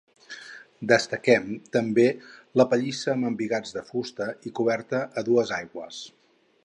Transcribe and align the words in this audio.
Destaquem 0.91 1.43
també 1.77 2.05
la 2.61 2.67
pallissa 2.71 3.11
amb 3.13 3.29
embigats 3.31 3.75
de 3.77 3.85
fusta 3.91 4.31
i 4.51 4.55
coberta 4.61 5.03
a 5.21 5.25
dues 5.29 5.55
aigües. 5.61 6.01